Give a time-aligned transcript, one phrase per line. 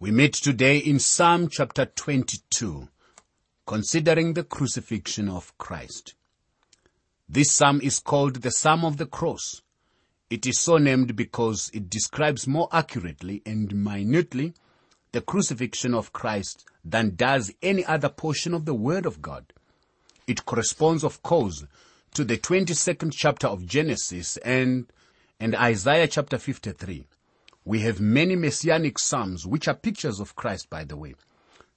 [0.00, 2.88] We meet today in Psalm chapter 22,
[3.64, 6.14] considering the crucifixion of Christ.
[7.28, 9.62] This psalm is called the Psalm of the Cross.
[10.28, 14.54] It is so named because it describes more accurately and minutely
[15.12, 19.52] the crucifixion of Christ than does any other portion of the Word of God.
[20.26, 21.64] It corresponds, of course,
[22.14, 24.92] to the 22nd chapter of Genesis and,
[25.38, 27.06] and Isaiah chapter 53.
[27.64, 31.14] We have many messianic psalms which are pictures of Christ, by the way.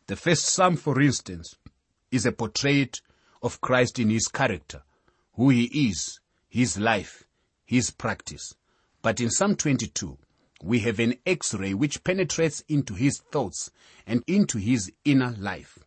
[0.08, 1.55] The first psalm, for instance,
[2.12, 3.02] is a portrait
[3.41, 4.84] of Christ in his character,
[5.36, 6.20] who he is,
[6.50, 7.23] his life,
[7.66, 8.54] his practice.
[9.02, 10.18] But in Psalm 22,
[10.62, 13.70] we have an x-ray which penetrates into his thoughts
[14.06, 15.80] and into his inner life.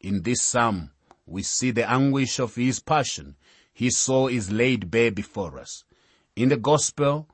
[0.00, 0.90] In this psalm,
[1.26, 3.36] we see the anguish of his passion.
[3.72, 5.84] His soul is laid bare before us.
[6.34, 7.28] In the gospel,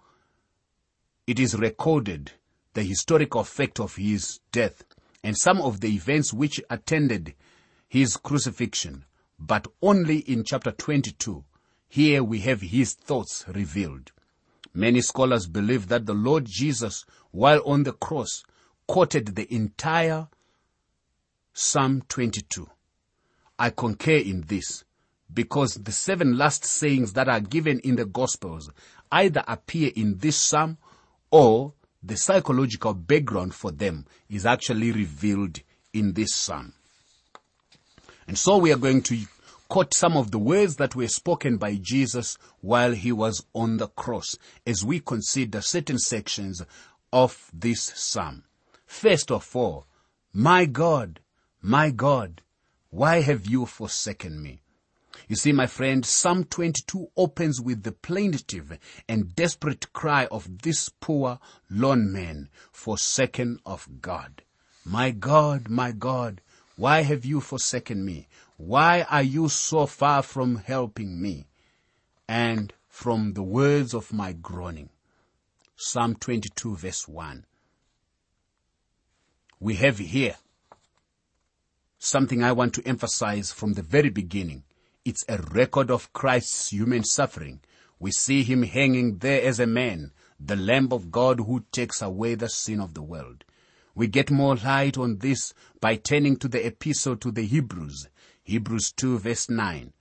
[1.26, 2.32] it is recorded
[2.74, 4.84] the historical fact of his death
[5.22, 7.34] and some of the events which attended
[7.88, 9.04] his crucifixion,
[9.38, 11.44] but only in chapter 22.
[11.88, 14.10] Here we have his thoughts revealed.
[14.74, 18.42] Many scholars believe that the Lord Jesus, while on the cross,
[18.86, 20.28] quoted the entire
[21.52, 22.66] Psalm 22.
[23.58, 24.84] I concur in this
[25.32, 28.70] because the seven last sayings that are given in the Gospels
[29.10, 30.78] either appear in this psalm
[31.32, 35.58] or the psychological background for them is actually revealed
[35.92, 36.74] in this psalm.
[38.28, 39.18] And so we are going to
[39.68, 43.88] quote some of the words that were spoken by Jesus while he was on the
[43.88, 46.62] cross as we consider certain sections
[47.12, 48.44] of this psalm.
[48.86, 49.86] First of all,
[50.32, 51.20] my God,
[51.60, 52.42] my God,
[52.90, 54.61] why have you forsaken me?
[55.28, 60.88] You see, my friend, Psalm 22 opens with the plaintive and desperate cry of this
[60.88, 61.38] poor,
[61.70, 64.42] lone man, forsaken of God.
[64.84, 66.40] My God, my God,
[66.76, 68.28] why have you forsaken me?
[68.56, 71.46] Why are you so far from helping me?
[72.28, 74.90] And from the words of my groaning.
[75.76, 77.44] Psalm 22 verse 1.
[79.60, 80.36] We have here
[81.98, 84.64] something I want to emphasize from the very beginning.
[85.04, 87.58] It's a record of Christ's human suffering.
[87.98, 92.36] We see him hanging there as a man, the Lamb of God who takes away
[92.36, 93.44] the sin of the world.
[93.96, 98.08] We get more light on this by turning to the epistle to the Hebrews,
[98.44, 99.92] Hebrews 2 verse 9.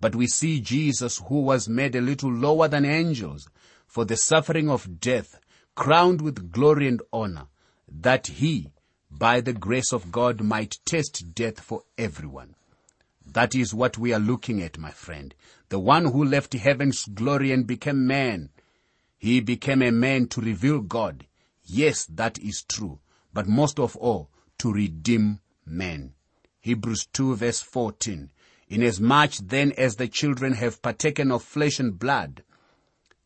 [0.00, 3.48] But we see Jesus who was made a little lower than angels
[3.86, 5.38] for the suffering of death,
[5.76, 7.46] crowned with glory and honor,
[7.86, 8.72] that he,
[9.08, 12.56] by the grace of God might taste death for everyone.
[13.38, 15.32] That is what we are looking at, my friend.
[15.68, 18.50] The one who left heaven's glory and became man.
[19.16, 21.24] He became a man to reveal God.
[21.64, 22.98] Yes, that is true.
[23.32, 24.28] But most of all,
[24.58, 26.14] to redeem men.
[26.58, 28.32] Hebrews 2 verse 14.
[28.70, 32.42] Inasmuch then as the children have partaken of flesh and blood,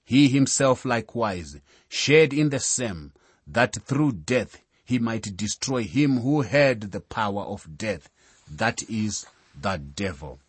[0.05, 1.59] he himself likewise
[1.89, 3.15] shared in the same,
[3.47, 8.11] that through death he might destroy him who had the power of death,
[8.47, 9.25] that is,
[9.61, 10.41] the devil.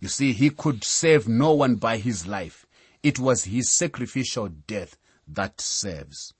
[0.00, 2.66] You see, he could save no one by his life.
[3.02, 4.96] It was his sacrificial death
[5.26, 6.34] that saves.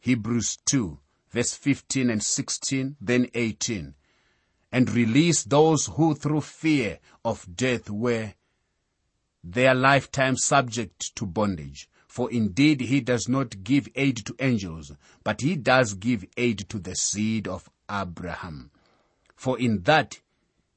[0.00, 0.98] Hebrews 2,
[1.30, 3.94] verse 15 and 16, then 18.
[4.70, 8.34] And release those who through fear of death were
[9.42, 11.88] their lifetime subject to bondage.
[12.08, 14.92] For indeed he does not give aid to angels,
[15.24, 18.70] but he does give aid to the seed of Abraham.
[19.34, 20.20] For in that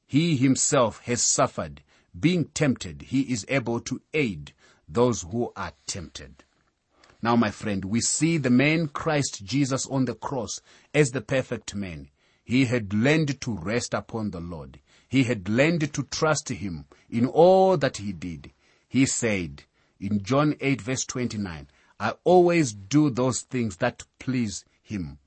[0.08, 1.84] he himself has suffered,
[2.18, 4.54] being tempted, he is able to aid
[4.88, 6.46] those who are tempted.
[7.22, 10.62] Now, my friend, we see the man Christ Jesus on the cross
[10.94, 12.10] as the perfect man.
[12.44, 14.80] He had learned to rest upon the Lord.
[15.10, 18.54] He had learned to trust him in all that he did.
[18.88, 19.64] He said,
[20.00, 21.68] in John 8 verse 29,
[22.00, 25.20] I always do those things that please him.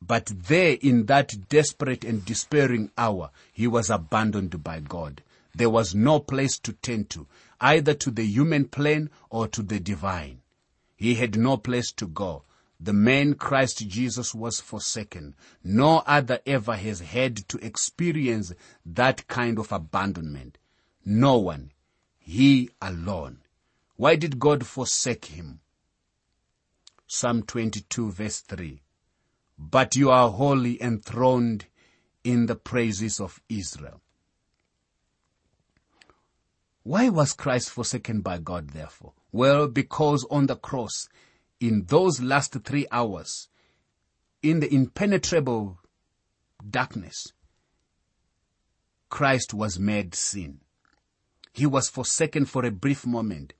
[0.00, 5.22] But there in that desperate and despairing hour, he was abandoned by God.
[5.54, 7.26] There was no place to turn to,
[7.60, 10.40] either to the human plane or to the divine.
[10.96, 12.44] He had no place to go.
[12.80, 15.34] The man Christ Jesus was forsaken.
[15.64, 18.52] No other ever has had to experience
[18.86, 20.58] that kind of abandonment.
[21.04, 21.72] No one.
[22.18, 23.40] He alone.
[23.96, 25.60] Why did God forsake him?
[27.08, 28.80] Psalm 22 verse 3.
[29.58, 31.66] But you are holy enthroned
[32.22, 34.00] in the praises of Israel.
[36.84, 39.12] Why was Christ forsaken by God therefore?
[39.32, 41.08] Well, because on the cross,
[41.60, 43.48] in those last three hours,
[44.42, 45.78] in the impenetrable
[46.68, 47.32] darkness,
[49.10, 50.60] Christ was made sin.
[51.52, 53.54] He was forsaken for a brief moment.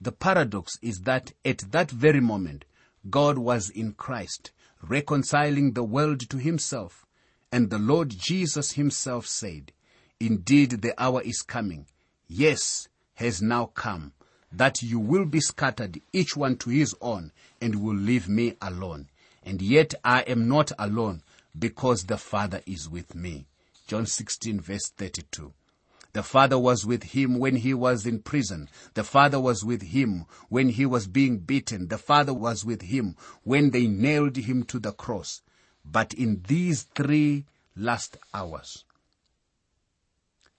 [0.00, 2.64] The paradox is that at that very moment,
[3.08, 4.50] God was in Christ,
[4.82, 7.06] reconciling the world to himself.
[7.50, 9.72] And the Lord Jesus himself said,
[10.20, 11.86] Indeed, the hour is coming.
[12.26, 14.12] Yes, has now come,
[14.52, 19.08] that you will be scattered, each one to his own, and will leave me alone.
[19.42, 21.22] And yet I am not alone,
[21.58, 23.46] because the Father is with me.
[23.86, 25.52] John 16 verse 32.
[26.18, 28.68] The Father was with him when he was in prison.
[28.94, 31.86] The Father was with him when he was being beaten.
[31.86, 35.42] The Father was with him when they nailed him to the cross.
[35.84, 38.84] But in these three last hours,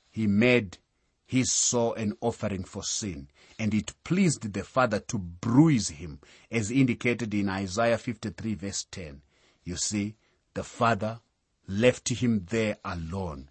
[0.10, 0.78] he made
[1.26, 3.28] his soul an offering for sin.
[3.60, 9.22] And it pleased the Father to bruise him, as indicated in Isaiah 53 verse 10.
[9.66, 10.16] You see,
[10.54, 11.20] the Father
[11.68, 13.50] left him there alone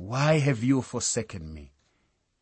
[0.00, 1.72] why have you forsaken me?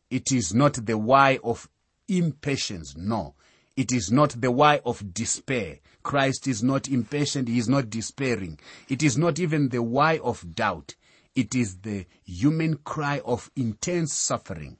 [0.09, 1.69] It is not the why of
[2.07, 3.35] impatience, no.
[3.75, 5.79] It is not the why of despair.
[6.01, 8.61] Christ is not impatient, he is not despairing.
[8.87, 10.95] It is not even the why of doubt.
[11.35, 14.77] It is the human cry of intense suffering,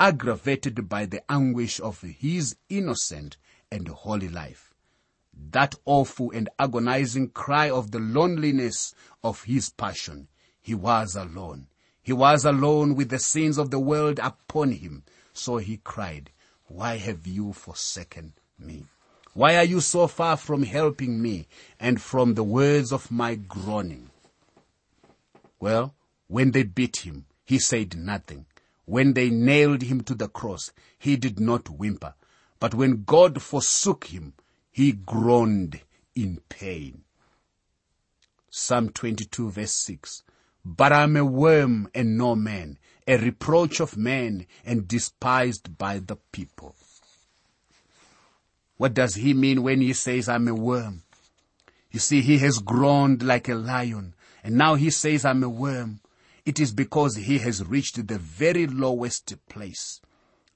[0.00, 3.36] aggravated by the anguish of his innocent
[3.70, 4.72] and holy life.
[5.50, 10.28] That awful and agonizing cry of the loneliness of his passion.
[10.62, 11.66] He was alone.
[12.02, 15.04] He was alone with the sins of the world upon him.
[15.32, 16.30] So he cried,
[16.66, 18.86] Why have you forsaken me?
[19.34, 21.46] Why are you so far from helping me
[21.80, 24.10] and from the words of my groaning?
[25.58, 25.94] Well,
[26.26, 28.46] when they beat him, he said nothing.
[28.84, 32.14] When they nailed him to the cross, he did not whimper.
[32.58, 34.34] But when God forsook him,
[34.70, 35.80] he groaned
[36.14, 37.04] in pain.
[38.50, 40.24] Psalm 22 verse 6.
[40.64, 45.98] But I am a worm and no man, a reproach of men and despised by
[45.98, 46.76] the people.
[48.76, 51.02] What does he mean when he says I'm a worm?
[51.90, 56.00] You see, he has groaned like a lion and now he says I'm a worm.
[56.44, 60.00] It is because he has reached the very lowest place.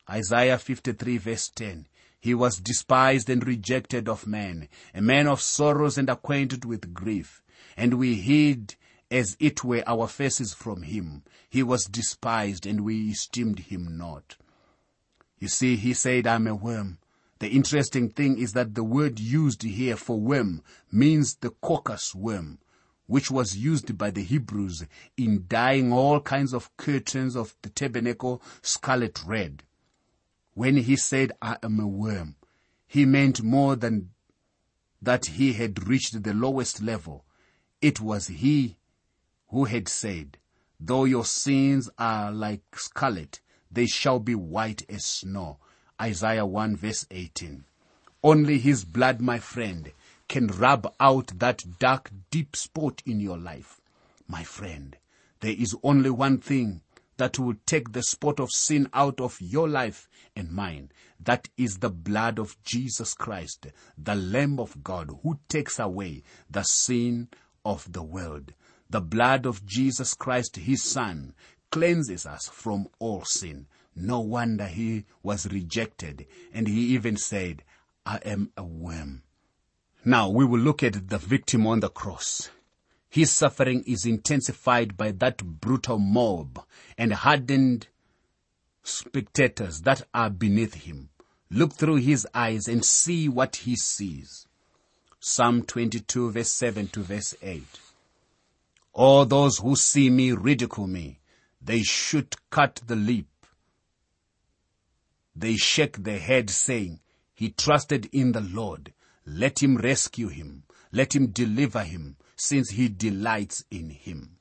[0.08, 1.86] Isaiah 53 verse 10.
[2.18, 7.42] He was despised and rejected of men, a man of sorrows and acquainted with grief.
[7.76, 8.74] And we hid
[9.10, 11.22] as it were our faces from him.
[11.48, 14.36] He was despised and we esteemed him not.
[15.38, 16.98] You see, he said, I'm a worm.
[17.38, 22.58] The interesting thing is that the word used here for worm means the coccus worm,
[23.06, 24.86] which was used by the Hebrews
[25.16, 29.62] in dyeing all kinds of curtains of the tabernacle scarlet red.
[30.54, 32.36] When he said, I am a worm,
[32.86, 34.10] he meant more than
[35.02, 37.26] that he had reached the lowest level.
[37.82, 38.78] It was he
[39.56, 40.36] who had said,
[40.78, 45.56] Though your sins are like scarlet, they shall be white as snow.
[45.98, 47.64] Isaiah 1 verse 18.
[48.22, 49.92] Only his blood, my friend,
[50.28, 53.80] can rub out that dark, deep spot in your life.
[54.28, 54.94] My friend,
[55.40, 56.82] there is only one thing
[57.16, 60.06] that will take the spot of sin out of your life
[60.36, 60.92] and mine.
[61.18, 66.62] That is the blood of Jesus Christ, the Lamb of God who takes away the
[66.62, 67.28] sin
[67.64, 68.52] of the world.
[68.88, 71.34] The blood of Jesus Christ, his son,
[71.70, 73.66] cleanses us from all sin.
[73.94, 76.26] No wonder he was rejected.
[76.52, 77.64] And he even said,
[78.04, 79.22] I am a worm.
[80.04, 82.50] Now we will look at the victim on the cross.
[83.08, 86.64] His suffering is intensified by that brutal mob
[86.96, 87.88] and hardened
[88.84, 91.08] spectators that are beneath him.
[91.50, 94.46] Look through his eyes and see what he sees.
[95.18, 97.64] Psalm 22 verse 7 to verse 8.
[98.96, 101.20] All those who see me ridicule me.
[101.60, 103.26] They should cut the lip.
[105.34, 107.00] They shake their head saying,
[107.34, 108.94] he trusted in the Lord.
[109.26, 110.62] Let him rescue him.
[110.92, 114.38] Let him deliver him since he delights in him.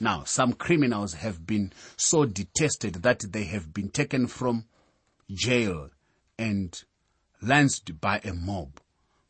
[0.00, 4.64] Now, some criminals have been so detested that they have been taken from
[5.30, 5.90] jail
[6.36, 6.82] and
[7.40, 8.80] lanced by a mob.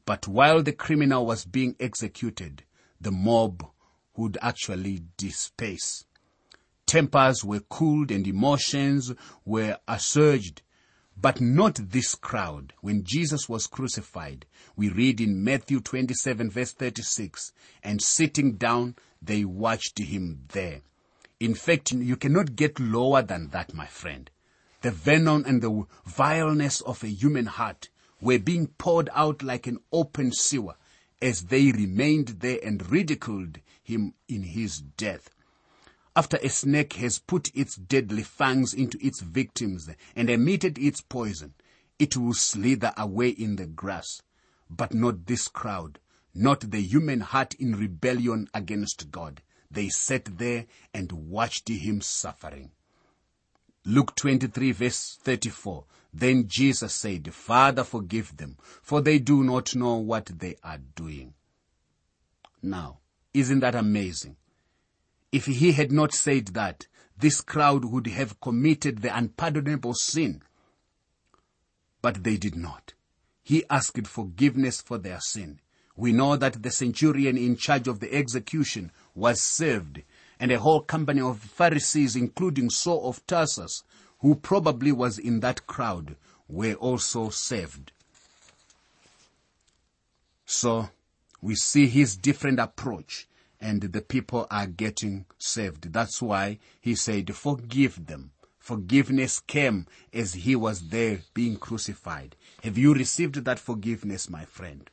[0.07, 2.65] But while the criminal was being executed,
[2.99, 3.74] the mob
[4.17, 6.05] would actually disperse.
[6.87, 9.13] Tempers were cooled and emotions
[9.45, 10.63] were assuaged,
[11.17, 12.73] but not this crowd.
[12.81, 17.53] When Jesus was crucified, we read in Matthew 27 verse 36,
[17.83, 20.83] and sitting down, they watched him there.
[21.41, 24.31] In fact, you cannot get lower than that, my friend.
[24.83, 27.89] The venom and the vileness of a human heart
[28.21, 30.75] were being poured out like an open sewer
[31.23, 35.31] as they remained there and ridiculed him in his death.
[36.17, 41.55] After a snake has put its deadly fangs into its victims and emitted its poison,
[41.99, 44.23] it will slither away in the grass.
[44.71, 46.01] But not this crowd,
[46.35, 49.43] not the human heart in rebellion against God.
[49.71, 52.71] They sat there and watched him suffering.
[53.85, 55.85] Luke 23 verse 34.
[56.13, 61.35] Then Jesus said, Father, forgive them, for they do not know what they are doing.
[62.63, 63.01] Now,
[63.35, 64.37] isn't that amazing?
[65.33, 66.87] If he had not said that,
[67.19, 70.43] this crowd would have committed the unpardonable sin.
[72.01, 72.95] But they did not.
[73.43, 75.61] He asked forgiveness for their sin.
[75.97, 80.03] We know that the centurion in charge of the execution was saved,
[80.41, 83.83] and a whole company of Pharisees, including Saul of Tarsus,
[84.21, 86.17] who probably was in that crowd,
[86.49, 87.93] were also saved.
[90.47, 90.91] So,
[91.45, 93.29] we see his different approach
[93.61, 95.93] and the people are getting saved.
[95.93, 98.31] That's why he said, forgive them.
[98.59, 102.35] Forgiveness came as he was there being crucified.
[102.63, 104.89] Have you received that forgiveness, my friend?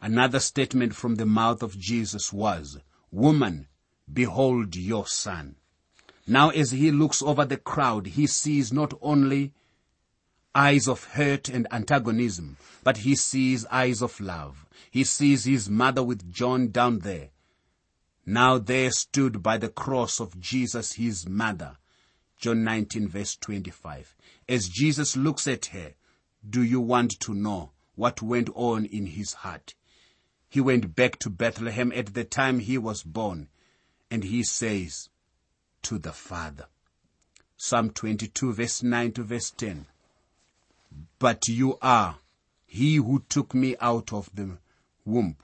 [0.00, 2.78] Another statement from the mouth of Jesus was,
[3.10, 3.68] Woman,
[4.10, 5.56] behold your son.
[6.26, 9.52] Now as he looks over the crowd, he sees not only
[10.54, 14.66] eyes of hurt and antagonism, but he sees eyes of love.
[14.90, 17.30] He sees his mother with John down there.
[18.26, 21.76] Now there stood by the cross of Jesus his mother.
[22.38, 24.14] John 19 verse 25.
[24.48, 25.94] As Jesus looks at her,
[26.48, 29.74] do you want to know what went on in his heart?
[30.48, 33.48] He went back to Bethlehem at the time he was born,
[34.10, 35.08] and he says
[35.82, 36.66] to the Father.
[37.56, 39.86] Psalm 22 verse 9 to verse 10.
[41.18, 42.16] But you are
[42.66, 44.58] he who took me out of the
[45.04, 45.36] womb.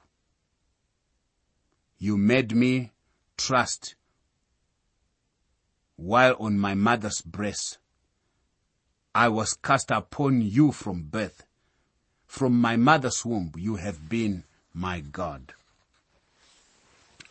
[1.99, 2.93] You made me
[3.37, 3.95] trust
[5.97, 7.79] while on my mother's breast.
[9.15, 11.45] I was cast upon you from birth.
[12.27, 15.53] From my mother's womb you have been my God.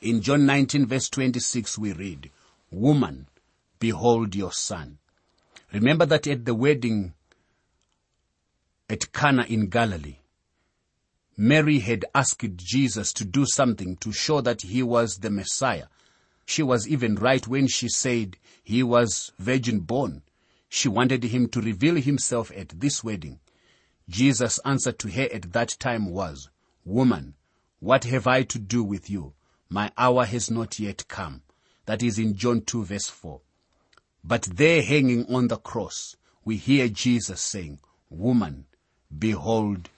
[0.01, 2.29] In John 19 verse 26 we read,
[2.71, 3.27] Woman,
[3.79, 4.97] behold your son.
[5.73, 7.13] Remember that at the wedding
[8.89, 10.17] at Cana in Galilee,
[11.37, 15.85] Mary had asked Jesus to do something to show that he was the Messiah.
[16.45, 20.23] She was even right when she said he was virgin born.
[20.67, 23.39] She wanted him to reveal himself at this wedding.
[24.09, 26.49] Jesus' answer to her at that time was,
[26.83, 27.35] Woman,
[27.79, 29.33] what have I to do with you?
[29.69, 31.43] My hour has not yet come.
[31.85, 33.39] That is in John 2 verse 4.
[34.23, 37.79] But there hanging on the cross, we hear Jesus saying,
[38.09, 38.65] Woman,
[39.17, 39.89] behold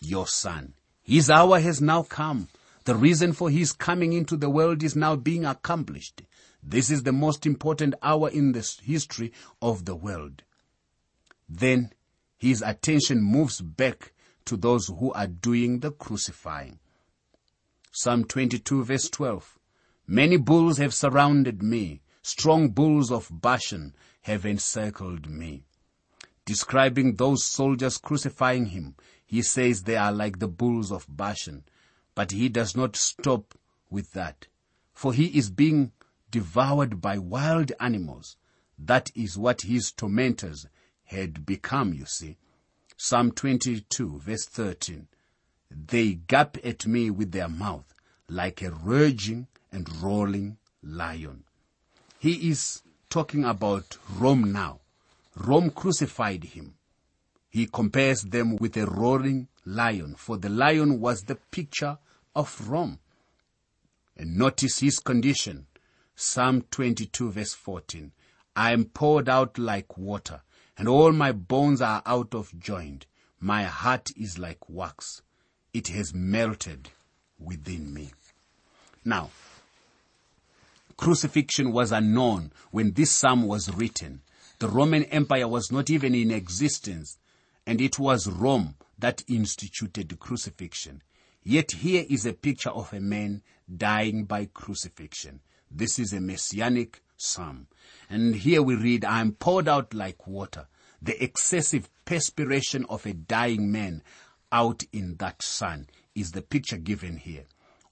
[0.00, 0.74] your son.
[1.02, 2.48] His hour has now come.
[2.84, 6.22] The reason for his coming into the world is now being accomplished.
[6.62, 10.42] This is the most important hour in the history of the world.
[11.48, 11.92] Then
[12.38, 14.12] his attention moves back
[14.46, 16.78] to those who are doing the crucifying.
[17.92, 19.58] Psalm 22 verse 12.
[20.06, 22.00] Many bulls have surrounded me.
[22.22, 25.64] Strong bulls of Bashan have encircled me.
[26.52, 28.94] Describing those soldiers crucifying him,
[29.24, 31.64] he says they are like the bulls of Bashan.
[32.14, 33.54] But he does not stop
[33.88, 34.48] with that.
[34.92, 35.92] For he is being
[36.30, 38.36] devoured by wild animals.
[38.78, 40.66] That is what his tormentors
[41.04, 42.36] had become, you see.
[42.98, 45.08] Psalm 22 verse 13.
[45.70, 47.94] They gap at me with their mouth
[48.28, 51.44] like a raging and rolling lion.
[52.18, 54.81] He is talking about Rome now.
[55.36, 56.74] Rome crucified him.
[57.48, 61.98] He compares them with a roaring lion, for the lion was the picture
[62.34, 62.98] of Rome.
[64.16, 65.66] And notice his condition.
[66.14, 68.12] Psalm 22 verse 14.
[68.54, 70.42] I am poured out like water,
[70.76, 73.06] and all my bones are out of joint.
[73.40, 75.22] My heart is like wax
[75.72, 76.90] it has melted
[77.38, 78.10] within me.
[79.04, 79.30] Now,
[80.96, 84.20] crucifixion was unknown when this psalm was written.
[84.62, 87.18] The Roman Empire was not even in existence,
[87.66, 91.02] and it was Rome that instituted the crucifixion.
[91.42, 93.42] Yet here is a picture of a man
[93.76, 95.40] dying by crucifixion.
[95.68, 97.66] This is a messianic psalm.
[98.08, 100.68] And here we read, I am poured out like water.
[101.02, 104.04] The excessive perspiration of a dying man
[104.52, 107.46] out in that sun is the picture given here.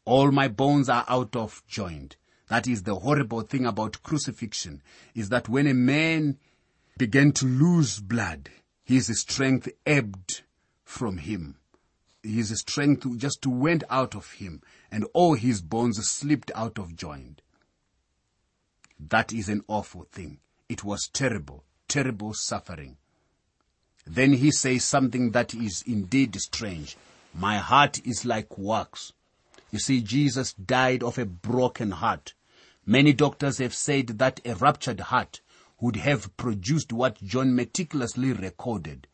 [0.04, 2.16] All my bones are out of joint.
[2.48, 4.82] That is the horrible thing about crucifixion,
[5.16, 6.38] is that when a man
[7.00, 8.50] began to lose blood,
[8.84, 10.42] his strength ebbed
[10.84, 11.56] from him.
[12.22, 14.60] his strength just went out of him
[14.92, 17.40] and all his bones slipped out of joint.
[18.98, 20.40] That is an awful thing.
[20.68, 22.98] It was terrible, terrible suffering.
[24.06, 26.98] Then he says something that is indeed strange.
[27.32, 29.14] My heart is like wax.
[29.70, 32.34] You see, Jesus died of a broken heart.
[32.84, 35.40] Many doctors have said that a ruptured heart
[35.80, 39.06] would have produced what John meticulously recorded.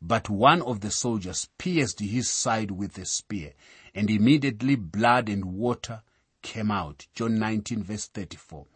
[0.00, 3.52] But one of the soldiers pierced his side with a spear,
[3.94, 6.02] and immediately blood and water
[6.42, 7.06] came out.
[7.14, 8.66] John 19 verse 34.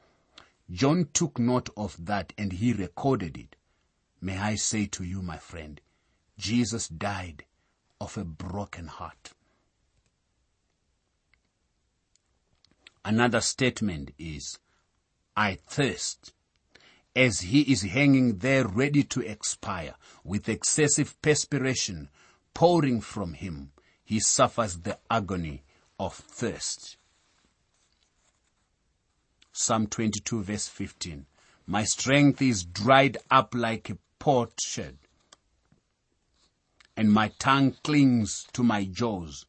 [0.70, 3.56] John took note of that and he recorded it.
[4.20, 5.80] May I say to you, my friend,
[6.38, 7.44] Jesus died
[8.00, 9.32] of a broken heart.
[13.04, 14.58] Another statement is,
[15.36, 16.32] I thirst.
[17.16, 22.08] As he is hanging there ready to expire with excessive perspiration
[22.54, 23.72] pouring from him,
[24.04, 25.64] he suffers the agony
[25.98, 26.96] of thirst.
[29.52, 31.26] Psalm 22 verse 15.
[31.66, 34.96] My strength is dried up like a potsherd,
[36.96, 39.46] and my tongue clings to my jaws.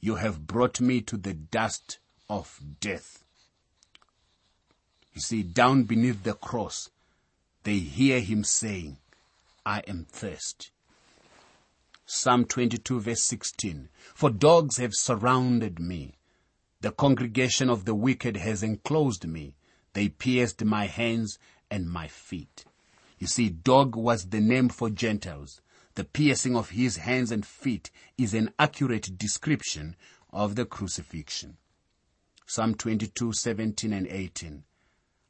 [0.00, 3.19] You have brought me to the dust of death.
[5.20, 6.88] You see, down beneath the cross,
[7.64, 8.96] they hear him saying,
[9.66, 10.68] I am thirsty.
[12.06, 13.90] Psalm 22 verse 16.
[14.14, 16.14] For dogs have surrounded me.
[16.80, 19.56] The congregation of the wicked has enclosed me.
[19.92, 21.38] They pierced my hands
[21.70, 22.64] and my feet.
[23.18, 25.60] You see, dog was the name for Gentiles.
[25.96, 29.96] The piercing of his hands and feet is an accurate description
[30.30, 31.58] of the crucifixion.
[32.46, 34.64] Psalm 22, 17 and 18.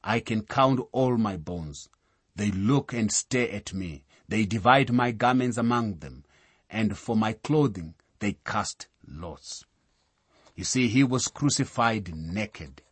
[0.02, 1.88] I can count all my bones.
[2.34, 4.04] They look and stare at me.
[4.28, 6.24] They divide my garments among them,
[6.70, 9.64] and for my clothing they cast lots.
[10.56, 12.82] You see, he was crucified naked.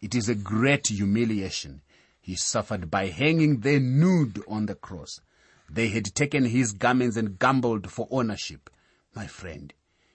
[0.00, 1.82] It is a great humiliation.
[2.20, 5.20] He suffered by hanging there nude on the cross.
[5.70, 8.68] They had taken his garments and gambled for ownership.
[9.14, 9.72] My friend,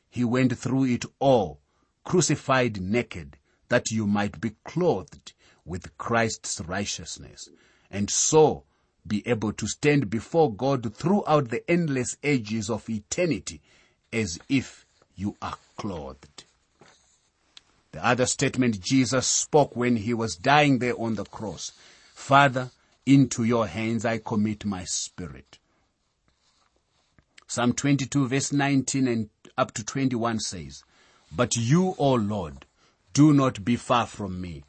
[0.10, 1.62] he went through it all,
[2.04, 3.38] crucified naked,
[3.70, 5.34] that you might be clothed
[5.66, 7.50] with Christ's righteousness,
[7.90, 8.64] and so
[9.06, 13.62] be able to stand before God throughout the endless ages of eternity
[14.12, 16.46] as if you are clothed.
[17.92, 21.72] The other statement Jesus spoke when he was dying there on the cross.
[22.14, 22.72] Father,
[23.06, 25.60] into your hands I commit my spirit.
[27.48, 30.84] Psalm 22 verse 19 and up to 21 says,
[31.32, 32.66] But you, O Lord,
[33.14, 34.64] do not be far from me.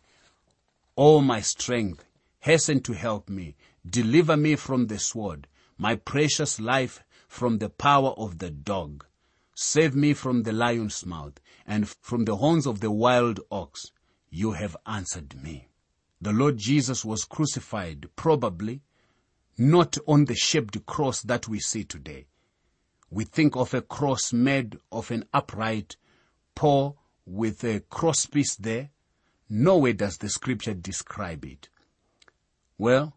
[0.97, 2.05] O my strength,
[2.41, 3.57] hasten to help me.
[3.89, 9.05] Deliver me from the sword, my precious life from the power of the dog.
[9.55, 13.91] Save me from the lion's mouth and from the horns of the wild ox.
[14.31, 15.69] You have answered me.
[16.21, 18.83] The Lord Jesus was crucified probably
[19.59, 22.27] not on the shaped cross that we see today.
[23.11, 25.97] We think of a cross made of an upright
[26.55, 28.91] pole with a crosspiece there.
[29.49, 31.69] Nowhere does the scripture describe it.
[32.79, 33.17] Well,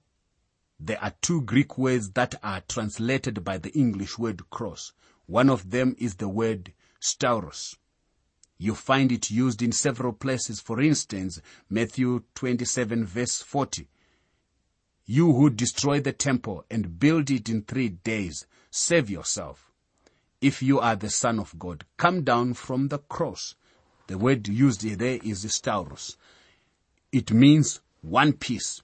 [0.79, 4.93] there are two Greek words that are translated by the English word cross.
[5.25, 7.75] One of them is the word stauros.
[8.57, 10.59] You find it used in several places.
[10.59, 13.87] For instance, Matthew 27 verse 40.
[15.05, 19.71] You who destroy the temple and build it in three days, save yourself.
[20.41, 23.55] If you are the son of God, come down from the cross.
[24.07, 26.15] The word used there is stauros.
[27.11, 28.81] It means one piece.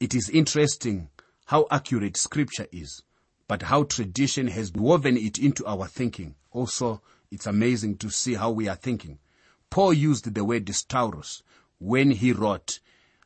[0.00, 1.08] It is interesting
[1.46, 3.02] how accurate scripture is
[3.46, 6.34] but how tradition has woven it into our thinking.
[6.50, 9.18] Also, it's amazing to see how we are thinking.
[9.70, 11.42] Paul used the word stauros
[11.78, 12.80] when he wrote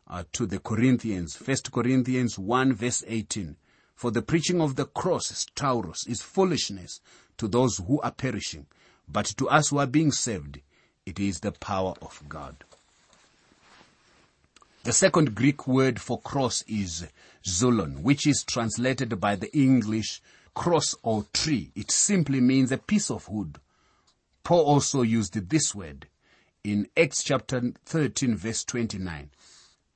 [0.08, 3.56] uh, to the Corinthians, 1 Corinthians 1 verse 18.
[3.94, 7.00] For the preaching of the cross, stauros, is foolishness
[7.36, 8.66] to those who are perishing,
[9.08, 10.60] but to us who are being saved,
[11.08, 12.64] it is the power of God.
[14.84, 17.06] The second Greek word for cross is
[17.42, 20.20] xulon, which is translated by the English
[20.54, 21.72] cross or tree.
[21.74, 23.58] It simply means a piece of wood.
[24.44, 26.08] Paul also used this word
[26.62, 29.30] in Acts chapter 13 verse 29.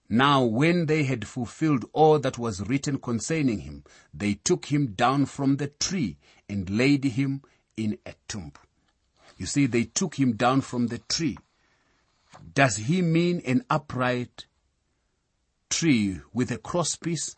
[0.09, 5.27] Now when they had fulfilled all that was written concerning him, they took him down
[5.27, 6.17] from the tree
[6.49, 7.43] and laid him
[7.77, 8.53] in a tomb.
[9.43, 11.37] You see, they took him down from the tree.
[12.55, 14.47] Does he mean an upright
[15.69, 17.35] tree with a crosspiece.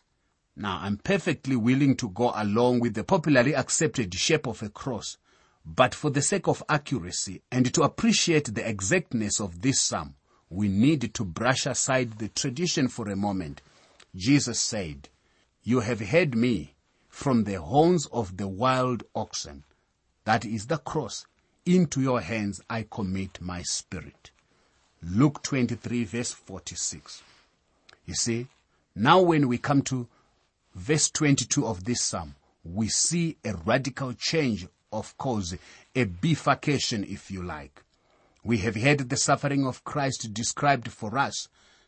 [0.55, 5.17] Now, I'm perfectly willing to go along with the popularly accepted shape of a cross,
[5.65, 10.13] But for the sake of accuracy and to appreciate the exactness of this psalm,
[10.47, 13.63] we need to brush aside the tradition for a moment.
[14.15, 15.09] Jesus said,
[15.63, 16.75] You have heard me
[17.09, 19.63] from the horns of the wild oxen.
[20.25, 21.25] That is the cross.
[21.67, 24.29] Into your hands I commit my spirit.
[25.01, 27.23] Luke 23 verse 46.
[28.05, 28.47] You see,
[28.95, 30.07] now when we come to
[30.75, 35.55] verse 22 of this psalm, we see a radical change, of course,
[35.95, 37.81] a bifurcation, if you like.
[38.43, 41.47] We have heard the suffering of Christ described for us.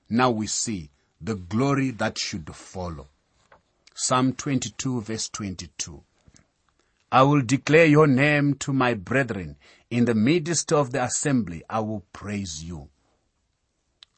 [0.09, 0.89] Now we see
[1.21, 3.09] the glory that should follow.
[3.93, 6.01] Psalm 22 verse 22.
[7.11, 9.57] I will declare your name to my brethren.
[9.89, 12.89] In the midst of the assembly, I will praise you.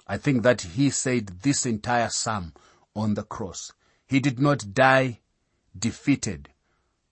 [0.07, 2.53] I think that he said this entire psalm
[2.95, 3.73] on the cross.
[4.07, 5.19] He did not die
[5.77, 6.49] defeated.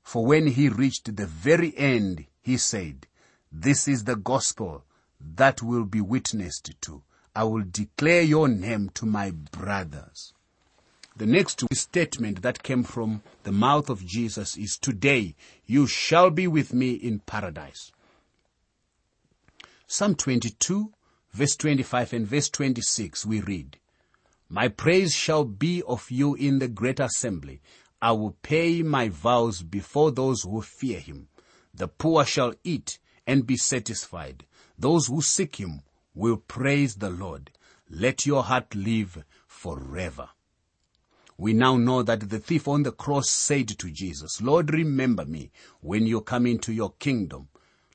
[0.02, 3.06] For when he reached the very end, he said,
[3.52, 4.84] this is the gospel
[5.20, 7.04] that will be witnessed to.
[7.36, 10.34] I will declare your name to my brothers.
[11.18, 15.34] The next statement that came from the mouth of Jesus is today
[15.66, 17.92] you shall be with me in paradise.
[19.88, 20.94] Psalm 22
[21.34, 23.80] verse 25 and verse 26 we read,
[24.48, 27.62] My praise shall be of you in the great assembly.
[28.00, 31.30] I will pay my vows before those who fear him.
[31.74, 34.46] The poor shall eat and be satisfied.
[34.78, 35.82] Those who seek him
[36.14, 37.50] will praise the Lord.
[37.90, 40.30] Let your heart live forever.
[41.38, 45.52] We now know that the thief on the cross said to Jesus, Lord, remember me
[45.82, 47.50] when you come into your kingdom.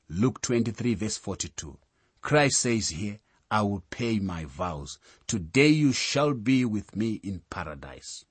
[0.07, 1.77] Luke 23 verse 42.
[2.21, 3.19] Christ says here,
[3.51, 4.97] I will pay my vows.
[5.27, 8.25] Today you shall be with me in paradise.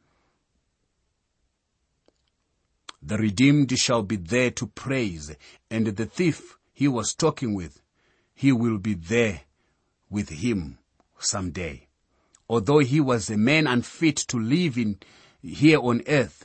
[3.03, 5.35] The redeemed shall be there to praise,
[5.71, 7.83] and the thief he was talking with,
[8.35, 9.43] he will be there
[10.09, 10.79] with him
[11.19, 11.89] someday.
[12.53, 14.99] Although he was a man unfit to live in
[15.41, 16.45] here on earth,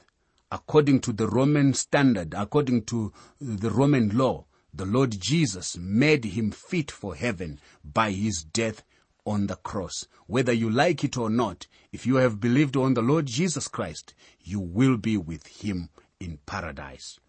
[0.49, 6.51] according to the Roman standard, according to the Roman law, the Lord Jesus made him
[6.51, 8.83] fit for heaven by his death
[9.25, 10.07] on the cross.
[10.27, 14.13] Whether you like it or not, if you have believed on the Lord Jesus Christ,
[14.41, 15.89] you will be with him
[16.21, 17.19] in paradise.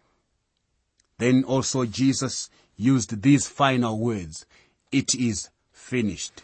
[1.18, 4.46] Then also Jesus used these final words,
[4.92, 6.42] it is finished.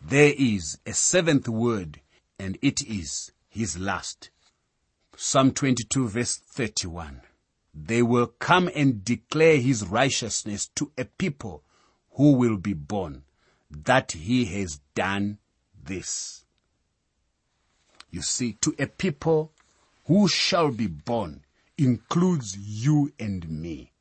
[0.00, 2.00] There is a seventh word
[2.38, 4.30] and it is his last.
[5.16, 7.22] Psalm 22 verse 31
[7.78, 11.62] they will come and declare his righteousness to a people
[12.12, 13.24] who will be born,
[13.70, 15.38] that he has done
[15.84, 16.46] this.
[18.10, 19.52] You see, to a people
[20.06, 21.42] who shall be born
[21.76, 23.92] includes you and me.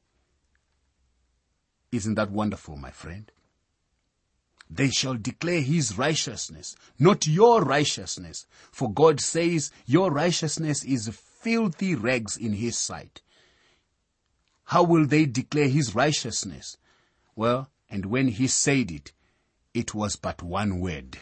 [1.91, 3.29] Isn't that wonderful, my friend?
[4.75, 8.45] They shall declare his righteousness, not your righteousness.
[8.73, 13.21] For God says your righteousness is filthy rags in his sight.
[14.65, 16.75] How will they declare his righteousness?
[17.38, 19.13] Well, and when he said it,
[19.73, 21.19] it was but one word.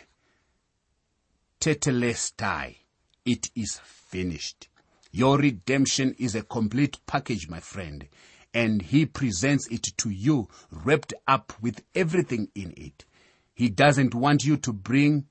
[1.60, 2.78] Tetelestai.
[3.24, 4.68] It is finished.
[5.12, 8.08] Your redemption is a complete package, my friend,
[8.52, 13.06] and he presents it to you wrapped up with everything in it.
[13.54, 15.26] He doesn't want you to bring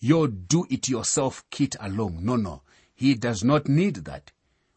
[0.00, 2.24] your do-it-yourself kit along.
[2.24, 2.62] No, no.
[2.94, 4.32] He does not need that.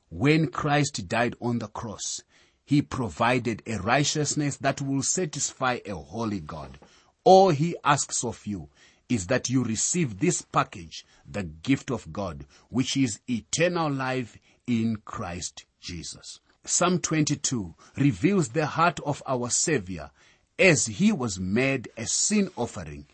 [0.09, 2.21] When Christ died on the cross,
[2.63, 6.79] he provided a righteousness that will satisfy a holy God.
[7.23, 8.69] All he asks of you
[9.09, 14.97] is that you receive this package, the gift of God, which is eternal life in
[15.05, 16.39] Christ Jesus.
[16.63, 20.09] Psalm 22 reveals the heart of our Savior
[20.57, 23.05] as he was made a sin offering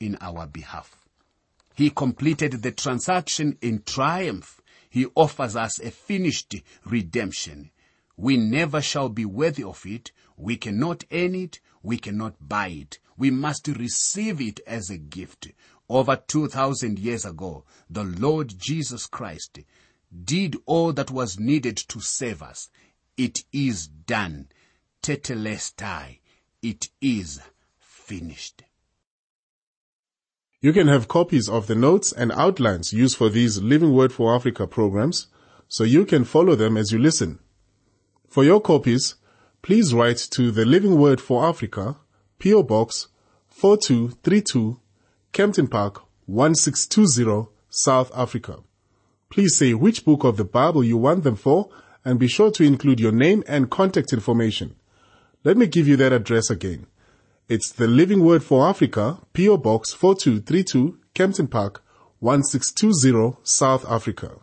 [0.00, 1.06] in our behalf.
[1.74, 4.60] He completed the transaction in triumph.
[4.90, 7.70] He offers us a finished redemption.
[8.16, 10.10] We never shall be worthy of it.
[10.36, 11.60] We cannot earn it.
[11.82, 12.98] We cannot buy it.
[13.16, 15.48] We must receive it as a gift.
[15.88, 19.60] Over 2000 years ago, the Lord Jesus Christ
[20.24, 22.70] did all that was needed to save us.
[23.16, 24.48] It is done.
[25.02, 26.17] Tetelestai.
[26.62, 27.40] It is
[27.78, 28.64] finished.
[30.60, 34.34] You can have copies of the notes and outlines used for these Living Word for
[34.34, 35.28] Africa programs
[35.68, 37.38] so you can follow them as you listen.
[38.26, 39.14] For your copies,
[39.62, 41.98] please write to the Living Word for Africa,
[42.40, 43.06] PO Box
[43.46, 44.80] 4232,
[45.32, 48.56] Kempton Park 1620, South Africa.
[49.30, 51.68] Please say which book of the Bible you want them for
[52.04, 54.74] and be sure to include your name and contact information.
[55.44, 56.88] Let me give you that address again.
[57.48, 61.84] It's the Living Word for Africa, PO Box 4232, Kempton Park,
[62.18, 64.40] 1620, South Africa.